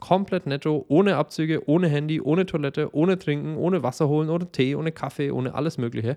[0.00, 4.74] komplett netto, ohne Abzüge, ohne Handy, ohne Toilette, ohne Trinken, ohne Wasser holen, ohne Tee,
[4.76, 6.16] ohne Kaffee, ohne alles Mögliche,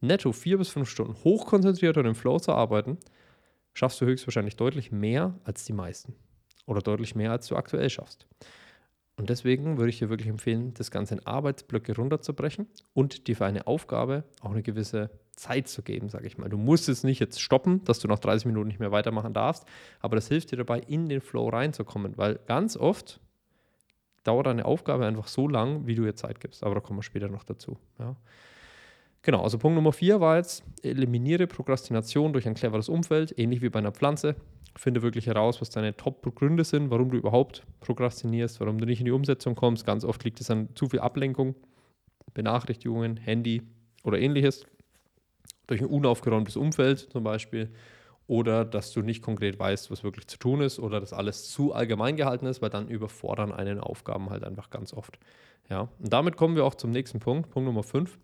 [0.00, 2.98] netto vier bis fünf Stunden hochkonzentriert und im Flow zu arbeiten,
[3.72, 6.14] schaffst du höchstwahrscheinlich deutlich mehr als die meisten.
[6.66, 8.26] Oder deutlich mehr, als du aktuell schaffst.
[9.16, 13.46] Und deswegen würde ich dir wirklich empfehlen, das Ganze in Arbeitsblöcke runterzubrechen und dir für
[13.46, 16.48] eine Aufgabe auch eine gewisse Zeit zu geben, sage ich mal.
[16.48, 19.64] Du musst es nicht jetzt stoppen, dass du nach 30 Minuten nicht mehr weitermachen darfst,
[20.00, 23.20] aber das hilft dir dabei, in den Flow reinzukommen, weil ganz oft
[24.24, 26.64] dauert eine Aufgabe einfach so lang, wie du ihr Zeit gibst.
[26.64, 27.78] Aber da kommen wir später noch dazu.
[27.98, 28.16] Ja.
[29.22, 33.70] Genau, also Punkt Nummer vier war jetzt, eliminiere Prokrastination durch ein cleveres Umfeld, ähnlich wie
[33.70, 34.36] bei einer Pflanze.
[34.76, 39.04] Finde wirklich heraus, was deine Top-Gründe sind, warum du überhaupt prokrastinierst, warum du nicht in
[39.04, 39.86] die Umsetzung kommst.
[39.86, 41.54] Ganz oft liegt es an zu viel Ablenkung,
[42.34, 43.62] Benachrichtigungen, Handy
[44.02, 44.66] oder ähnliches.
[45.66, 47.70] Durch ein unaufgeräumtes Umfeld zum Beispiel.
[48.26, 51.74] Oder dass du nicht konkret weißt, was wirklich zu tun ist oder dass alles zu
[51.74, 55.18] allgemein gehalten ist, weil dann überfordern einen Aufgaben halt einfach ganz oft.
[55.68, 58.18] Ja, und damit kommen wir auch zum nächsten Punkt, Punkt Nummer 5.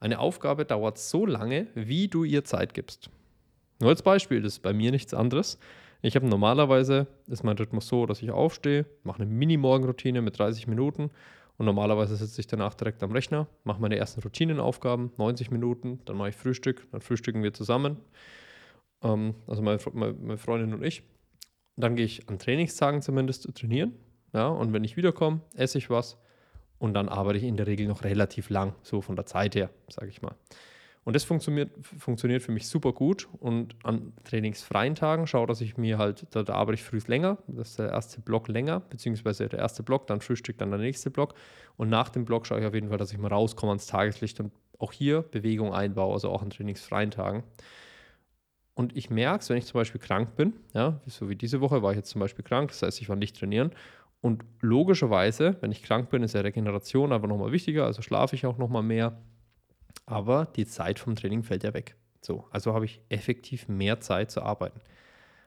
[0.00, 3.10] Eine Aufgabe dauert so lange, wie du ihr Zeit gibst.
[3.80, 5.58] Nur als Beispiel, das ist bei mir nichts anderes.
[6.04, 10.66] Ich habe normalerweise, ist mein Rhythmus so, dass ich aufstehe, mache eine Mini-Morgenroutine mit 30
[10.66, 11.10] Minuten
[11.56, 16.18] und normalerweise sitze ich danach direkt am Rechner, mache meine ersten Routinenaufgaben, 90 Minuten, dann
[16.18, 17.96] mache ich Frühstück, dann frühstücken wir zusammen,
[19.02, 21.04] ähm, also meine, meine, Freundin und ich.
[21.76, 23.94] Dann gehe ich an Trainingstagen zumindest trainieren,
[24.34, 26.18] ja, und wenn ich wiederkomme, esse ich was
[26.78, 29.70] und dann arbeite ich in der Regel noch relativ lang, so von der Zeit her,
[29.88, 30.34] sage ich mal.
[31.04, 33.28] Und das funktioniert, funktioniert für mich super gut.
[33.38, 37.38] Und an trainingsfreien Tagen schaue, dass ich mir halt, da, da arbeite ich früh länger,
[37.46, 41.10] das ist der erste Block länger, beziehungsweise der erste Block, dann Frühstück, dann der nächste
[41.10, 41.34] Block.
[41.76, 44.40] Und nach dem Block schaue ich auf jeden Fall, dass ich mal rauskomme ans Tageslicht
[44.40, 47.44] und auch hier Bewegung einbaue, also auch an trainingsfreien Tagen.
[48.74, 51.82] Und ich merke es, wenn ich zum Beispiel krank bin, ja, so wie diese Woche
[51.82, 53.70] war ich jetzt zum Beispiel krank, das heißt, ich war nicht trainieren.
[54.20, 58.46] Und logischerweise, wenn ich krank bin, ist ja Regeneration einfach nochmal wichtiger, also schlafe ich
[58.46, 59.18] auch nochmal mehr
[60.06, 61.96] aber die Zeit vom Training fällt ja weg.
[62.20, 64.80] So, also habe ich effektiv mehr Zeit zu arbeiten.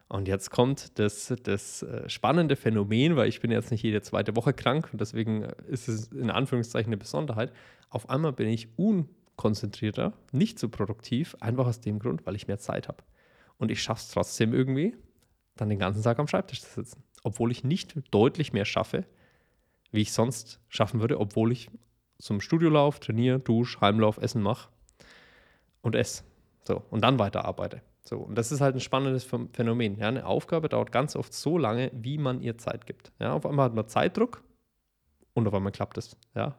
[0.10, 4.36] Und jetzt kommt das, das äh, spannende Phänomen, weil ich bin jetzt nicht jede zweite
[4.36, 7.52] Woche krank und deswegen ist es in Anführungszeichen eine Besonderheit.
[7.90, 12.60] Auf einmal bin ich unkonzentrierter, nicht so produktiv, einfach aus dem Grund, weil ich mehr
[12.60, 13.04] Zeit habe.
[13.58, 14.96] Und ich schaffe es trotzdem irgendwie,
[15.56, 17.04] dann den ganzen Tag am Schreibtisch zu sitzen.
[17.24, 19.06] Obwohl ich nicht deutlich mehr schaffe,
[19.92, 21.70] wie ich sonst schaffen würde, obwohl ich
[22.20, 24.70] zum Studiolauf, trainiere, dusche, Heimlauf, Essen mache
[25.82, 26.24] und esse.
[26.64, 27.82] So, und dann weiterarbeite.
[28.02, 29.98] So, und das ist halt ein spannendes Phänomen.
[29.98, 33.12] Ja, eine Aufgabe dauert ganz oft so lange, wie man ihr Zeit gibt.
[33.20, 34.44] Ja, auf einmal hat man Zeitdruck
[35.34, 36.16] und auf einmal klappt es.
[36.34, 36.58] Ja.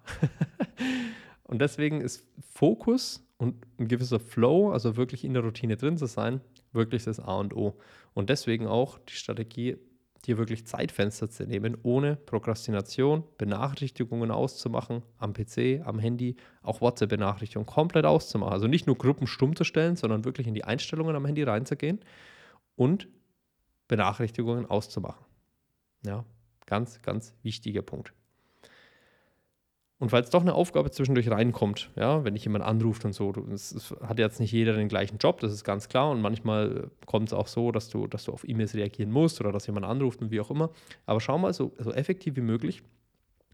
[1.44, 6.06] und deswegen ist Fokus und ein gewisser Flow, also wirklich in der Routine drin zu
[6.06, 6.40] sein,
[6.72, 7.78] wirklich das A und O.
[8.12, 9.78] Und deswegen auch die Strategie,
[10.26, 17.66] dir wirklich Zeitfenster zu nehmen, ohne Prokrastination, Benachrichtigungen auszumachen, am PC, am Handy, auch WhatsApp-Benachrichtigungen
[17.66, 18.52] komplett auszumachen.
[18.52, 22.00] Also nicht nur Gruppen stumm zu stellen, sondern wirklich in die Einstellungen am Handy reinzugehen
[22.76, 23.08] und
[23.86, 25.24] Benachrichtigungen auszumachen.
[26.04, 26.24] Ja,
[26.66, 28.12] ganz, ganz wichtiger Punkt.
[30.00, 33.92] Und es doch eine Aufgabe zwischendurch reinkommt, ja, wenn dich jemand anruft und so, es
[34.00, 36.10] hat jetzt nicht jeder den gleichen Job, das ist ganz klar.
[36.10, 39.50] Und manchmal kommt es auch so, dass du, dass du auf E-Mails reagieren musst oder
[39.50, 40.70] dass jemand anruft und wie auch immer.
[41.06, 42.82] Aber schau mal so, so effektiv wie möglich,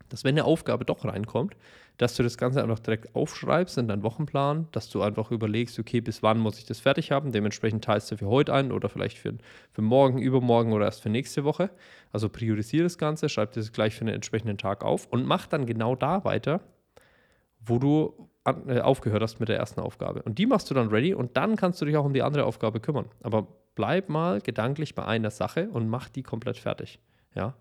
[0.08, 1.56] dass wenn eine Aufgabe doch reinkommt,
[1.98, 6.00] dass du das Ganze einfach direkt aufschreibst in deinen Wochenplan, dass du einfach überlegst, okay,
[6.00, 9.18] bis wann muss ich das fertig haben, dementsprechend teilst du für heute ein oder vielleicht
[9.18, 9.34] für,
[9.72, 11.70] für morgen, übermorgen oder erst für nächste Woche.
[12.12, 15.66] Also priorisiere das Ganze, schreib das gleich für den entsprechenden Tag auf und mach dann
[15.66, 16.60] genau da weiter,
[17.64, 20.22] wo du an, äh, aufgehört hast mit der ersten Aufgabe.
[20.22, 22.44] Und die machst du dann ready und dann kannst du dich auch um die andere
[22.44, 23.06] Aufgabe kümmern.
[23.22, 26.98] Aber bleib mal gedanklich bei einer Sache und mach die komplett fertig.
[27.34, 27.54] Ja.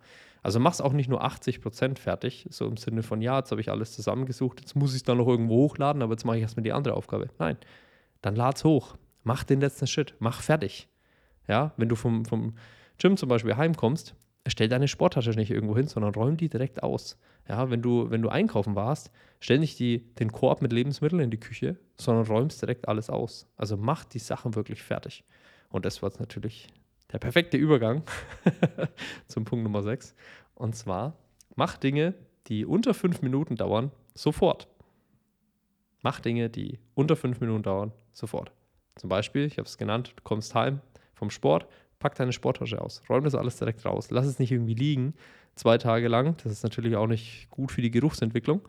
[0.43, 3.51] Also mach es auch nicht nur 80 Prozent fertig, so im Sinne von, ja, jetzt
[3.51, 6.35] habe ich alles zusammengesucht, jetzt muss ich es dann noch irgendwo hochladen, aber jetzt mache
[6.35, 7.29] ich erstmal die andere Aufgabe.
[7.39, 7.57] Nein,
[8.21, 10.89] dann lad's hoch, mach den letzten Schritt, mach fertig.
[11.47, 12.55] Ja, wenn du vom, vom
[12.97, 14.15] Gym zum Beispiel heimkommst,
[14.47, 17.17] stell deine Sporttasche nicht irgendwo hin, sondern räum die direkt aus.
[17.47, 21.31] Ja, wenn du, wenn du einkaufen warst, stell nicht die, den Korb mit Lebensmitteln in
[21.31, 23.47] die Küche, sondern räumst direkt alles aus.
[23.55, 25.23] Also mach die Sachen wirklich fertig.
[25.69, 26.67] Und das war jetzt natürlich
[27.13, 28.03] der perfekte Übergang
[29.27, 30.15] zum Punkt Nummer 6.
[30.55, 31.15] Und zwar
[31.55, 32.15] Mach Dinge,
[32.47, 34.67] die unter fünf Minuten dauern, sofort.
[36.01, 38.51] Mach Dinge, die unter fünf Minuten dauern, sofort.
[38.95, 40.81] Zum Beispiel, ich habe es genannt, du kommst heim
[41.13, 41.67] vom Sport,
[41.99, 45.13] pack deine Sporttasche aus, räum das alles direkt raus, lass es nicht irgendwie liegen,
[45.55, 46.35] zwei Tage lang.
[46.43, 48.61] Das ist natürlich auch nicht gut für die Geruchsentwicklung.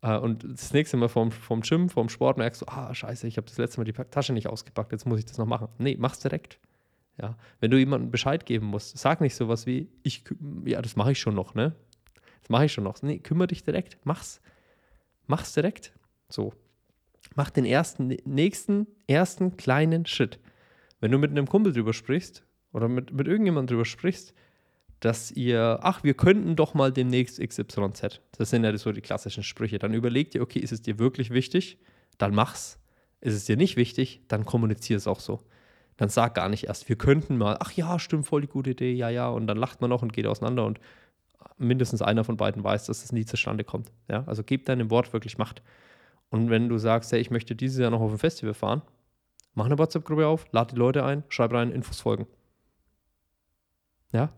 [0.00, 3.36] Äh, und das nächste Mal vom, vom Gym, vom Sport merkst du, ah, scheiße, ich
[3.36, 5.68] habe das letzte Mal die Tasche nicht ausgepackt, jetzt muss ich das noch machen.
[5.76, 6.58] Nee, mach's direkt.
[7.20, 10.24] Ja, wenn du jemandem Bescheid geben musst, sag nicht sowas wie, ich,
[10.64, 11.74] ja, das mache ich schon noch, ne?
[12.42, 13.00] Das mache ich schon noch.
[13.02, 14.40] Nee, kümmere dich direkt, mach's.
[15.26, 15.92] Mach's direkt.
[16.28, 16.52] So.
[17.36, 20.38] Mach den ersten, nächsten, ersten kleinen Schritt.
[21.00, 24.34] Wenn du mit einem Kumpel drüber sprichst oder mit, mit irgendjemandem drüber sprichst,
[25.00, 28.20] dass ihr, ach, wir könnten doch mal demnächst XYZ.
[28.38, 29.78] Das sind ja so die klassischen Sprüche.
[29.78, 31.78] Dann überleg dir, okay, ist es dir wirklich wichtig?
[32.18, 32.78] Dann mach's.
[33.20, 34.22] Ist es dir nicht wichtig?
[34.28, 35.40] Dann kommunizier es auch so.
[35.96, 38.92] Dann sag gar nicht erst, wir könnten mal, ach ja, stimmt, voll die gute Idee,
[38.92, 39.28] ja, ja.
[39.28, 40.80] Und dann lacht man noch und geht auseinander und
[41.56, 43.92] mindestens einer von beiden weiß, dass es nie zustande kommt.
[44.08, 44.24] Ja?
[44.26, 45.62] Also gib deinem Wort wirklich Macht.
[46.30, 48.82] Und wenn du sagst, hey, ich möchte dieses Jahr noch auf ein Festival fahren,
[49.54, 52.26] mach eine WhatsApp-Gruppe auf, lad die Leute ein, schreib rein, Infos folgen.
[54.12, 54.32] Ja,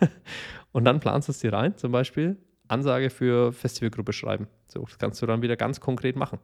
[0.72, 2.36] und dann planst du es dir rein, zum Beispiel
[2.68, 4.48] Ansage für Festivalgruppe schreiben.
[4.66, 6.38] So, das kannst du dann wieder ganz konkret machen.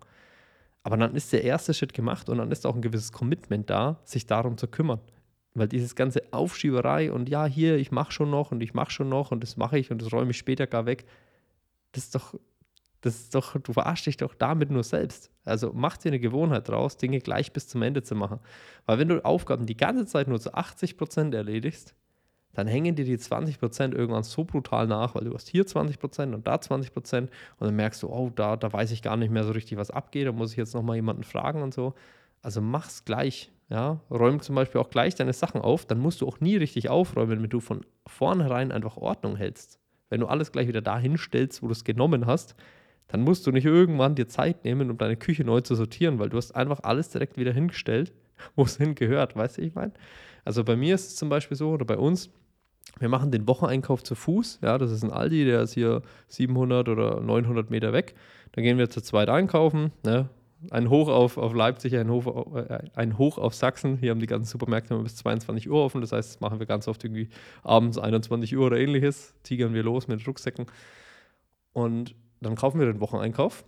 [0.83, 4.01] Aber dann ist der erste Schritt gemacht und dann ist auch ein gewisses Commitment da,
[4.05, 5.01] sich darum zu kümmern.
[5.55, 9.09] Weil dieses ganze Aufschieberei und ja, hier, ich mache schon noch und ich mache schon
[9.09, 11.05] noch und das mache ich und das räume ich später gar weg,
[11.93, 12.35] das ist doch,
[13.01, 15.31] das ist doch, du verarschst dich doch damit nur selbst.
[15.45, 18.39] Also mach dir eine Gewohnheit draus, Dinge gleich bis zum Ende zu machen.
[18.87, 21.95] Weil wenn du Aufgaben die ganze Zeit nur zu 80 Prozent erledigst,
[22.53, 26.47] dann hängen dir die 20% irgendwann so brutal nach, weil du hast hier 20% und
[26.47, 29.53] da 20% und dann merkst du, oh, da, da weiß ich gar nicht mehr so
[29.53, 31.95] richtig, was abgeht, da muss ich jetzt nochmal jemanden fragen und so.
[32.43, 34.01] Also mach's gleich, ja.
[34.11, 37.43] Räum zum Beispiel auch gleich deine Sachen auf, dann musst du auch nie richtig aufräumen,
[37.43, 39.79] wenn du von vornherein einfach Ordnung hältst.
[40.09, 42.57] Wenn du alles gleich wieder dahin stellst, wo du es genommen hast,
[43.07, 46.29] dann musst du nicht irgendwann dir Zeit nehmen, um deine Küche neu zu sortieren, weil
[46.29, 48.13] du hast einfach alles direkt wieder hingestellt,
[48.57, 49.93] wo es hingehört, weißt du, ich meine?
[50.45, 52.31] Also bei mir ist es zum Beispiel so, oder bei uns,
[52.99, 54.61] wir machen den Wocheneinkauf zu Fuß.
[54.63, 58.15] Ja, das ist ein Aldi, der ist hier 700 oder 900 Meter weg.
[58.53, 59.93] Da gehen wir zu zweit einkaufen.
[60.05, 60.29] Ne?
[60.71, 63.97] Ein Hoch auf, auf Leipzig, ein Hoch, äh, ein Hoch auf Sachsen.
[63.97, 66.03] Hier haben die ganzen Supermärkte immer bis 22 Uhr offen.
[66.03, 67.31] Das heißt, das machen wir ganz oft irgendwie
[67.63, 69.35] abends 21 Uhr oder ähnliches.
[69.43, 70.67] Tigern wir los mit Rucksäcken.
[71.73, 73.65] Und dann kaufen wir den Wocheneinkauf.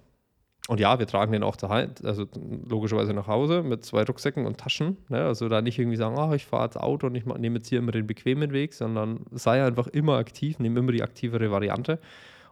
[0.68, 2.26] Und ja, wir tragen den auch zu Hause, also
[2.68, 4.96] logischerweise nach Hause mit zwei Rucksäcken und Taschen.
[5.08, 5.24] Ne?
[5.24, 7.80] Also da nicht irgendwie sagen, oh, ich fahre ins Auto und ich nehme jetzt hier
[7.80, 11.98] immer den bequemen Weg, sondern sei einfach immer aktiv, nehme immer die aktivere Variante.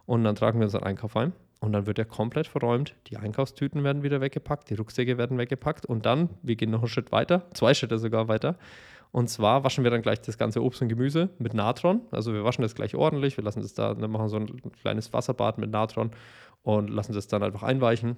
[0.05, 1.31] Und dann tragen wir unseren Einkauf ein.
[1.61, 2.95] Und dann wird er komplett verräumt.
[3.07, 5.85] Die Einkaufstüten werden wieder weggepackt, die Rucksäcke werden weggepackt.
[5.85, 8.57] Und dann, wir gehen noch einen Schritt weiter, zwei Schritte sogar weiter.
[9.11, 12.01] Und zwar waschen wir dann gleich das ganze Obst und Gemüse mit Natron.
[12.11, 13.37] Also wir waschen das gleich ordentlich.
[13.37, 14.47] Wir lassen das da, machen so ein
[14.81, 16.11] kleines Wasserbad mit Natron
[16.63, 18.17] und lassen das dann einfach einweichen.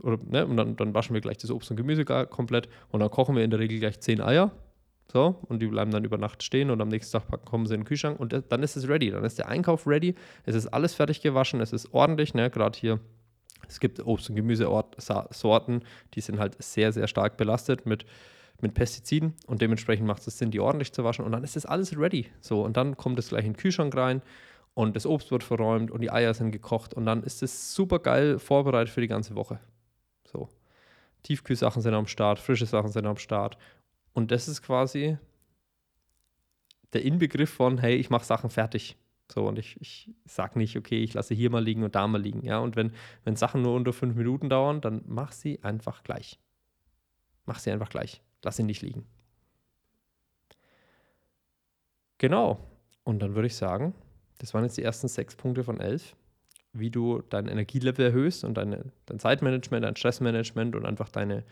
[0.00, 3.10] Oder, ne, und dann, dann waschen wir gleich das Obst und Gemüse komplett und dann
[3.10, 4.52] kochen wir in der Regel gleich zehn Eier.
[5.10, 7.80] So, und die bleiben dann über Nacht stehen und am nächsten Tag kommen sie in
[7.80, 9.10] den Kühlschrank und dann ist es ready.
[9.10, 10.14] Dann ist der Einkauf ready.
[10.44, 12.50] Es ist alles fertig gewaschen, es ist ordentlich, ne?
[12.50, 13.00] Gerade hier,
[13.66, 15.82] es gibt Obst- und Gemüsesorten,
[16.14, 18.04] die sind halt sehr, sehr stark belastet mit,
[18.60, 21.64] mit Pestiziden und dementsprechend macht es Sinn, die ordentlich zu waschen und dann ist das
[21.64, 22.26] alles ready.
[22.40, 24.20] So, und dann kommt es gleich in den Kühlschrank rein
[24.78, 27.98] und das Obst wird verräumt und die Eier sind gekocht und dann ist es super
[27.98, 29.58] geil vorbereitet für die ganze Woche.
[30.24, 30.48] So.
[31.24, 33.58] Tiefkühlsachen sind am Start, frische Sachen sind am Start.
[34.12, 35.18] Und das ist quasi
[36.92, 38.96] der Inbegriff von, hey, ich mache Sachen fertig.
[39.26, 42.22] So, und ich, ich sage nicht, okay, ich lasse hier mal liegen und da mal
[42.22, 42.44] liegen.
[42.44, 42.92] Ja, und wenn,
[43.24, 46.38] wenn Sachen nur unter fünf Minuten dauern, dann mach sie einfach gleich.
[47.46, 48.22] Mach sie einfach gleich.
[48.44, 49.06] Lass sie nicht liegen.
[52.18, 52.60] Genau.
[53.02, 53.92] Und dann würde ich sagen,
[54.38, 56.14] das waren jetzt die ersten sechs Punkte von elf,
[56.72, 61.44] wie du dein Energielevel erhöhst und deine, dein Zeitmanagement, dein Stressmanagement und einfach deine,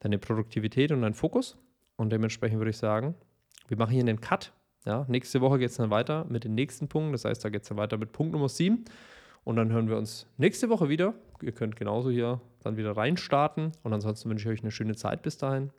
[0.00, 1.56] deine Produktivität und deinen Fokus.
[1.96, 3.14] Und dementsprechend würde ich sagen,
[3.68, 4.52] wir machen hier einen Cut.
[4.84, 7.12] Ja, nächste Woche geht es dann weiter mit den nächsten Punkten.
[7.12, 8.84] Das heißt, da geht es dann weiter mit Punkt Nummer 7.
[9.44, 11.14] Und dann hören wir uns nächste Woche wieder.
[11.40, 13.72] Ihr könnt genauso hier dann wieder reinstarten.
[13.82, 15.70] Und ansonsten wünsche ich euch eine schöne Zeit bis dahin.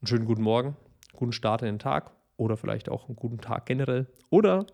[0.00, 0.76] Einen schönen guten Morgen,
[1.14, 4.06] guten Start in den Tag oder vielleicht auch einen guten Tag generell.
[4.30, 4.66] Oder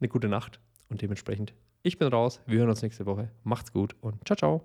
[0.00, 2.40] eine gute Nacht und dementsprechend, ich bin raus.
[2.46, 3.30] Wir hören uns nächste Woche.
[3.44, 4.64] Macht's gut und ciao, ciao.